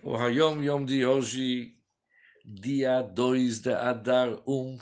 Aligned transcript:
O 0.00 0.14
Hayom 0.16 0.62
Yom 0.62 0.84
de 0.84 1.04
hoje, 1.04 1.76
dia 2.44 3.02
2 3.02 3.58
de 3.58 3.72
Adar 3.72 4.40
1, 4.46 4.78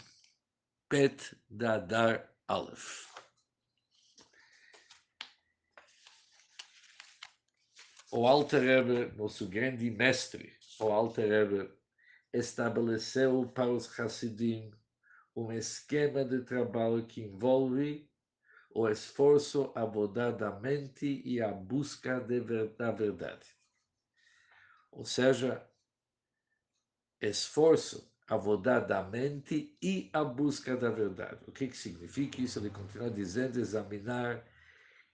Pet 0.90 1.34
de 1.48 1.64
Adar 1.64 2.30
Aleph. 2.46 3.06
O 8.12 8.26
Alter 8.26 8.60
Rebbe, 8.60 9.16
nosso 9.16 9.48
grande 9.48 9.90
mestre, 9.90 10.52
o 10.78 10.92
Alter 10.92 11.28
Rebbe, 11.30 11.70
estabeleceu 12.30 13.50
para 13.54 13.70
os 13.70 13.98
Hassidim 13.98 14.70
um 15.34 15.50
esquema 15.50 16.26
de 16.26 16.42
trabalho 16.42 17.06
que 17.06 17.22
envolve 17.22 18.06
o 18.70 18.86
esforço, 18.86 19.72
a 19.74 19.86
da 20.30 20.50
mente 20.60 21.22
e 21.24 21.40
a 21.40 21.50
busca 21.50 22.20
de, 22.20 22.38
da 22.76 22.90
verdade 22.90 23.56
ou 24.96 25.04
seja, 25.04 25.62
esforço, 27.20 28.10
a 28.26 28.80
da 28.80 29.02
mente 29.04 29.76
e 29.80 30.10
a 30.12 30.24
busca 30.24 30.74
da 30.74 30.90
verdade. 30.90 31.38
O 31.46 31.52
que, 31.52 31.68
que 31.68 31.76
significa 31.76 32.40
isso? 32.40 32.58
Ele 32.58 32.70
continua 32.70 33.10
dizendo 33.10 33.60
examinar 33.60 34.42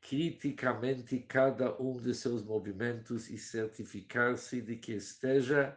criticamente 0.00 1.18
cada 1.18 1.76
um 1.82 2.00
de 2.00 2.14
seus 2.14 2.42
movimentos 2.44 3.28
e 3.28 3.36
certificar-se 3.36 4.62
de 4.62 4.76
que 4.76 4.92
esteja 4.92 5.76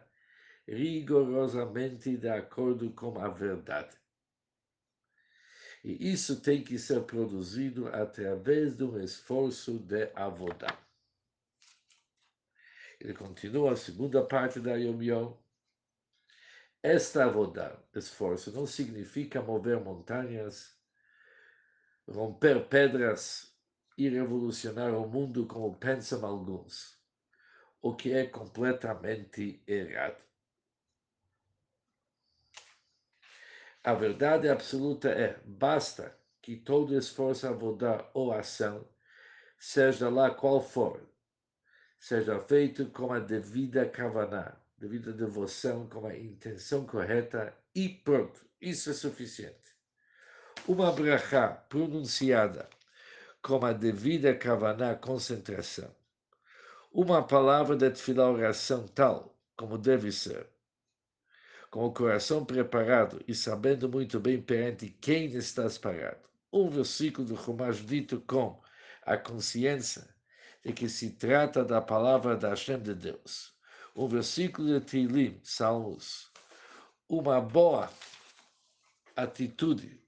rigorosamente 0.66 2.16
de 2.16 2.28
acordo 2.28 2.90
com 2.92 3.18
a 3.18 3.28
verdade. 3.28 3.94
E 5.84 6.12
isso 6.12 6.40
tem 6.40 6.62
que 6.62 6.78
ser 6.78 7.02
produzido 7.02 7.88
através 7.88 8.74
de 8.76 8.84
um 8.84 8.98
esforço 9.00 9.78
de 9.80 10.10
avodar. 10.14 10.86
Ele 13.00 13.14
continua 13.14 13.72
a 13.72 13.76
segunda 13.76 14.24
parte 14.24 14.60
da 14.60 14.74
Yom 14.74 15.02
Yom. 15.02 15.36
Esta 16.82 17.24
avodar, 17.24 17.82
esforço, 17.94 18.52
não 18.52 18.66
significa 18.66 19.42
mover 19.42 19.80
montanhas, 19.80 20.78
romper 22.08 22.68
pedras 22.68 23.54
e 23.98 24.08
revolucionar 24.08 24.94
o 24.94 25.08
mundo 25.08 25.46
como 25.46 25.76
pensam 25.76 26.24
alguns, 26.24 26.98
o 27.82 27.94
que 27.94 28.12
é 28.12 28.26
completamente 28.26 29.62
errado. 29.66 30.22
A 33.82 33.94
verdade 33.94 34.48
absoluta 34.48 35.08
é: 35.08 35.40
basta 35.44 36.16
que 36.40 36.56
todo 36.56 36.96
esforço, 36.96 37.46
avodar 37.46 38.10
ou 38.14 38.32
ação, 38.32 38.88
seja 39.58 40.08
lá 40.08 40.30
qual 40.30 40.60
for, 40.60 41.08
seja 42.06 42.38
feito 42.38 42.86
com 42.90 43.12
a 43.12 43.18
devida 43.18 43.84
kavaná, 43.84 44.54
devida 44.78 45.12
devoção, 45.12 45.88
com 45.88 46.06
a 46.06 46.16
intenção 46.16 46.86
correta 46.86 47.52
e 47.74 47.88
pronto. 47.88 48.46
Isso 48.60 48.90
é 48.90 48.92
suficiente. 48.92 49.74
Uma 50.68 50.92
brachá 50.92 51.48
pronunciada 51.48 52.70
com 53.42 53.64
a 53.64 53.72
devida 53.72 54.32
kavaná, 54.36 54.94
concentração. 54.94 55.92
Uma 56.92 57.26
palavra 57.26 57.74
de 57.74 57.90
tefilá 57.90 58.30
oração 58.30 58.86
tal 58.86 59.36
como 59.56 59.76
deve 59.76 60.12
ser. 60.12 60.46
Com 61.72 61.86
o 61.86 61.92
coração 61.92 62.44
preparado 62.44 63.20
e 63.26 63.34
sabendo 63.34 63.88
muito 63.88 64.20
bem 64.20 64.40
perante 64.40 64.90
quem 65.00 65.26
estás 65.34 65.76
parado. 65.76 66.22
Um 66.52 66.70
versículo 66.70 67.26
do 67.26 67.36
Chumash 67.36 67.84
dito 67.84 68.20
com 68.20 68.62
a 69.02 69.16
consciência 69.16 70.15
de 70.66 70.72
que 70.72 70.88
se 70.88 71.10
trata 71.10 71.64
da 71.64 71.80
palavra 71.80 72.36
da 72.36 72.48
Hashem 72.48 72.80
de 72.80 72.92
Deus. 72.92 73.54
Um 73.94 74.08
versículo 74.08 74.80
de 74.80 74.84
Tilim, 74.84 75.40
Salmos, 75.44 76.28
uma 77.08 77.40
boa 77.40 77.88
atitude, 79.14 80.02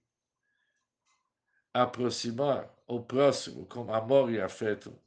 aproximar 1.73 2.69
o 2.89 3.01
próximo 3.01 3.67
com 3.67 3.95
amor 3.95 4.33
e 4.33 4.41
afeto. 4.41 5.01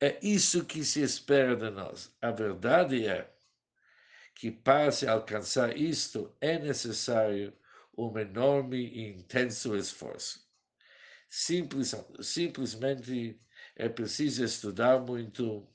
É 0.00 0.18
isso 0.20 0.64
que 0.64 0.84
se 0.84 1.00
espera 1.00 1.54
de 1.54 1.70
nós. 1.70 2.12
A 2.20 2.32
verdade 2.32 3.06
é 3.06 3.32
que 4.34 4.50
para 4.50 4.90
se 4.90 5.06
alcançar 5.06 5.76
isto 5.76 6.36
é 6.40 6.58
necessário 6.58 7.56
um 7.96 8.18
enorme 8.18 8.78
e 8.78 9.08
intenso 9.08 9.76
esforço. 9.76 10.44
Simples, 11.30 11.94
simplesmente 12.20 13.40
é 13.76 13.88
preciso 13.88 14.44
estudar 14.44 15.00
muito, 15.00 15.66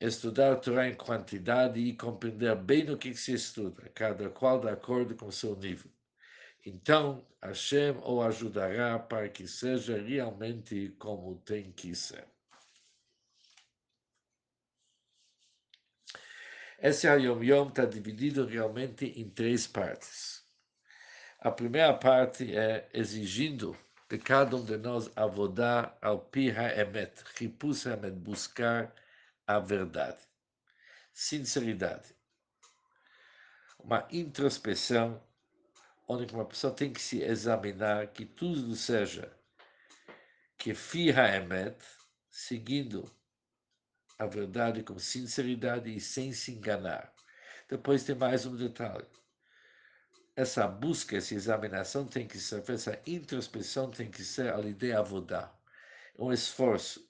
estudar 0.00 0.52
a 0.52 0.56
Torá 0.56 0.88
em 0.88 0.94
quantidade 0.94 1.78
e 1.80 1.96
compreender 1.96 2.56
bem 2.56 2.90
o 2.90 2.98
que 2.98 3.14
se 3.14 3.32
estuda, 3.32 3.88
cada 3.90 4.28
qual 4.30 4.60
de 4.60 4.68
acordo 4.68 5.14
com 5.14 5.30
seu 5.30 5.56
nível. 5.56 5.90
Então, 6.66 7.26
Hashem 7.42 7.96
o 8.04 8.20
ajudará 8.20 8.98
para 8.98 9.28
que 9.28 9.46
seja 9.46 9.96
realmente 9.96 10.90
como 10.98 11.36
tem 11.40 11.72
que 11.72 11.94
ser. 11.94 12.26
Esse 16.80 17.08
Hayom 17.08 17.42
Yom 17.42 17.68
está 17.68 17.84
dividido 17.84 18.46
realmente 18.46 19.06
em 19.06 19.28
três 19.28 19.66
partes. 19.66 20.44
A 21.40 21.50
primeira 21.50 21.92
parte 21.94 22.56
é 22.56 22.88
exigindo 22.92 23.76
de 24.08 24.18
cada 24.18 24.56
um 24.56 24.64
de 24.64 24.76
nós 24.78 25.10
avodar 25.14 25.96
ao 26.00 26.18
pi 26.18 26.50
ha'emet, 26.50 27.12
ripus 27.36 27.86
ha'emet, 27.86 28.12
buscar 28.12 28.94
a 29.46 29.58
verdade. 29.58 30.18
Sinceridade. 31.12 32.16
Uma 33.78 34.08
introspeção 34.10 35.22
onde 36.06 36.32
uma 36.32 36.44
pessoa 36.44 36.72
tem 36.72 36.92
que 36.92 37.00
se 37.00 37.22
examinar 37.22 38.06
que 38.08 38.24
tudo 38.24 38.74
seja 38.74 39.30
que 40.56 40.74
fi 40.74 41.10
ha'emet, 41.10 41.76
seguindo 42.30 43.10
a 44.18 44.26
verdade 44.26 44.82
com 44.82 44.98
sinceridade 44.98 45.94
e 45.94 46.00
sem 46.00 46.32
se 46.32 46.52
enganar. 46.52 47.12
Depois 47.68 48.04
tem 48.04 48.14
mais 48.14 48.46
um 48.46 48.56
detalhe 48.56 49.06
essa 50.38 50.68
busca, 50.68 51.16
essa 51.16 51.34
examinação 51.34 52.06
tem 52.06 52.24
que 52.24 52.38
ser, 52.38 52.62
essa 52.70 53.02
introspeção 53.04 53.90
tem 53.90 54.08
que 54.08 54.22
ser 54.22 54.54
a 54.54 54.60
ideia 54.60 55.00
avodar, 55.00 55.52
um 56.16 56.32
esforço. 56.32 57.04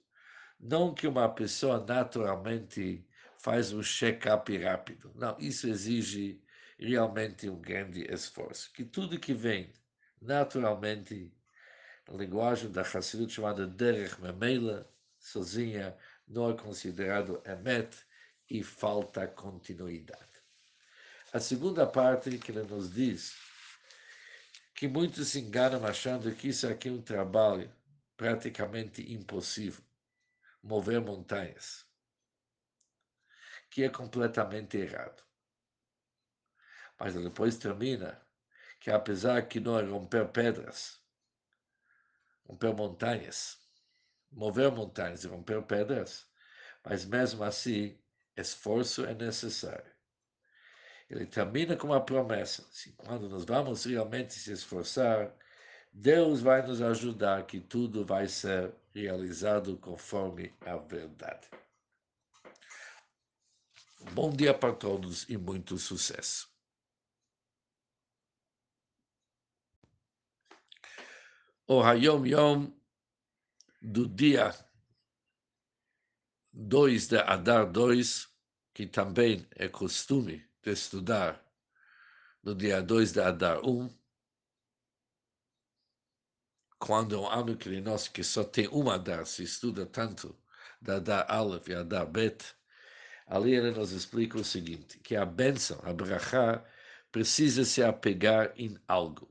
Não 0.59 0.95
que 0.95 1.07
uma 1.07 1.29
pessoa 1.29 1.79
naturalmente 1.85 3.05
faz 3.37 3.71
um 3.71 3.83
check-up 3.83 4.57
rápido. 4.57 5.11
Não, 5.13 5.37
isso 5.37 5.67
exige 5.67 6.41
realmente 6.79 7.47
um 7.47 7.61
grande 7.61 8.11
esforço. 8.11 8.73
Que 8.73 8.83
tudo 8.83 9.19
que 9.19 9.35
vem 9.35 9.71
naturalmente, 10.19 11.31
na 12.07 12.17
linguagem 12.17 12.71
da 12.71 12.81
Hassidut 12.81 13.31
chamada 13.31 13.67
Derech 13.67 14.19
Memela, 14.19 14.91
sozinha, 15.19 15.95
não 16.27 16.49
é 16.49 16.57
considerado 16.57 17.43
emet 17.45 17.95
e 18.49 18.63
falta 18.63 19.27
continuidade. 19.27 20.38
A 21.31 21.39
segunda 21.39 21.85
parte 21.85 22.39
que 22.39 22.51
ele 22.51 22.63
nos 22.63 22.91
diz 22.91 23.37
que 24.73 24.87
muitos 24.87 25.27
se 25.27 25.39
enganam 25.39 25.85
achando 25.85 26.33
que 26.33 26.47
isso 26.47 26.67
aqui 26.67 26.89
é 26.89 26.91
um 26.91 27.03
trabalho 27.03 27.71
praticamente 28.17 29.13
impossível, 29.13 29.83
mover 30.63 30.99
montanhas, 30.99 31.85
que 33.69 33.83
é 33.83 33.89
completamente 33.89 34.75
errado. 34.77 35.23
Mas 36.99 37.13
depois 37.13 37.57
termina 37.57 38.19
que 38.79 38.89
apesar 38.89 39.47
que 39.47 39.59
não 39.59 39.77
é 39.77 39.83
romper 39.83 40.29
pedras, 40.29 40.99
romper 42.47 42.73
montanhas, 42.73 43.59
mover 44.31 44.71
montanhas 44.71 45.23
e 45.25 45.27
romper 45.27 45.61
pedras, 45.61 46.27
mas 46.83 47.05
mesmo 47.05 47.43
assim 47.43 48.01
esforço 48.35 49.05
é 49.05 49.13
necessário 49.13 49.98
ele 51.09 51.25
termina 51.25 51.75
com 51.75 51.87
uma 51.87 52.03
promessa. 52.03 52.61
Assim, 52.69 52.91
quando 52.95 53.27
nós 53.27 53.43
vamos 53.43 53.85
realmente 53.85 54.33
se 54.33 54.51
esforçar, 54.51 55.35
Deus 55.91 56.41
vai 56.41 56.65
nos 56.65 56.81
ajudar 56.81 57.47
que 57.47 57.59
tudo 57.59 58.05
vai 58.05 58.27
ser 58.27 58.73
realizado 58.93 59.77
conforme 59.77 60.53
a 60.61 60.77
verdade. 60.77 61.49
Bom 64.13 64.29
dia 64.29 64.53
para 64.53 64.73
todos 64.73 65.27
e 65.27 65.35
muito 65.35 65.77
sucesso. 65.77 66.47
O 71.67 71.81
Hayom 71.81 72.25
Yom 72.25 72.71
do 73.81 74.07
dia 74.07 74.53
2 76.53 77.07
de 77.07 77.17
Adar 77.17 77.71
2, 77.71 78.27
que 78.73 78.87
também 78.87 79.47
é 79.55 79.67
costume 79.67 80.48
de 80.61 80.71
estudar 80.71 81.43
no 82.43 82.53
dia 82.53 82.81
2 82.81 83.11
de 83.13 83.21
Adar 83.21 83.65
1, 83.65 83.89
quando 86.77 87.15
é 87.15 87.17
um 87.17 87.27
ano 87.27 87.57
que 87.57 87.81
nós 87.81 88.07
que 88.07 88.23
só 88.23 88.43
tem 88.43 88.67
um 88.69 88.89
Adar, 88.89 89.25
se 89.25 89.43
estuda 89.43 89.85
tanto 89.85 90.37
da 90.81 90.99
da 90.99 91.25
Aleph 91.29 91.67
e 91.67 91.75
a 91.75 91.83
da 91.83 92.05
Bet, 92.05 92.55
ali 93.27 93.53
ele 93.53 93.71
nos 93.71 93.91
explica 93.91 94.37
o 94.37 94.43
seguinte, 94.43 94.97
que 94.99 95.15
a 95.15 95.25
bênção, 95.25 95.79
a 95.83 95.93
brachá, 95.93 96.63
precisa 97.11 97.65
se 97.65 97.83
apegar 97.83 98.53
em 98.55 98.77
algo. 98.87 99.29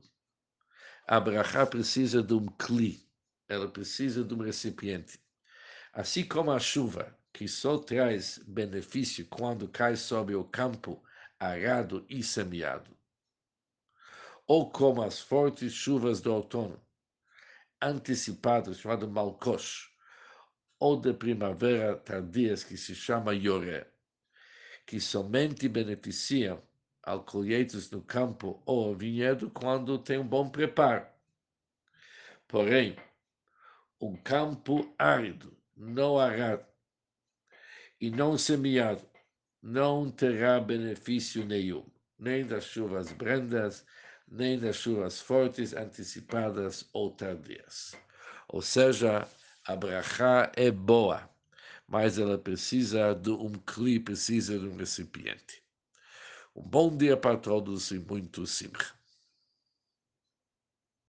A 1.07 1.19
brachá 1.19 1.65
precisa 1.65 2.21
de 2.21 2.33
um 2.33 2.45
cli, 2.45 3.03
ela 3.47 3.67
precisa 3.67 4.23
de 4.23 4.33
um 4.33 4.43
recipiente. 4.43 5.19
Assim 5.91 6.23
como 6.23 6.51
a 6.51 6.59
chuva, 6.59 7.17
que 7.33 7.47
só 7.47 7.77
traz 7.77 8.39
benefício 8.45 9.25
quando 9.27 9.67
cai 9.67 9.95
sobre 9.95 10.35
o 10.35 10.43
campo 10.43 11.03
arado 11.39 12.05
e 12.09 12.21
semeado, 12.21 12.91
ou 14.45 14.69
como 14.69 15.01
as 15.01 15.21
fortes 15.21 15.71
chuvas 15.71 16.19
do 16.19 16.33
outono, 16.33 16.81
antecipadas, 17.81 18.79
chamado 18.79 19.07
malkosh, 19.07 19.89
ou 20.77 20.99
de 20.99 21.13
primavera 21.13 21.95
tardias, 21.95 22.63
que 22.63 22.75
se 22.75 22.93
chama 22.93 23.33
yoré, 23.33 23.87
que 24.85 24.99
somente 24.99 25.69
beneficiam 25.69 26.61
ao 27.03 27.23
colheitas 27.23 27.89
no 27.89 28.01
campo 28.01 28.61
ou 28.65 28.95
vinhedo 28.95 29.49
quando 29.49 29.97
tem 29.97 30.19
um 30.19 30.27
bom 30.27 30.49
preparo. 30.49 31.07
Porém, 32.47 32.97
um 34.01 34.15
campo 34.15 34.93
árido, 34.97 35.55
não 35.75 36.17
arado 36.19 36.65
e 38.01 38.09
não 38.09 38.37
semeado, 38.37 39.07
não 39.61 40.09
terá 40.09 40.59
benefício 40.59 41.45
nenhum, 41.45 41.85
nem 42.17 42.45
das 42.45 42.65
chuvas 42.65 43.11
brandas, 43.11 43.85
nem 44.27 44.59
das 44.59 44.77
chuvas 44.77 45.19
fortes 45.19 45.73
antecipadas 45.73 46.87
ou 46.93 47.11
tardias. 47.11 47.95
Ou 48.47 48.61
seja, 48.61 49.27
a 49.65 49.75
brachá 49.75 50.51
é 50.55 50.71
boa, 50.71 51.29
mas 51.87 52.17
ela 52.17 52.37
precisa 52.37 53.13
de 53.13 53.31
um 53.31 53.53
cli, 53.53 53.99
precisa 53.99 54.57
de 54.57 54.65
um 54.65 54.75
recipiente. 54.75 55.63
Um 56.55 56.63
bom 56.63 56.95
dia 56.95 57.17
para 57.17 57.37
todos 57.37 57.91
e 57.91 57.99
muito 57.99 58.45
simcha. 58.45 58.98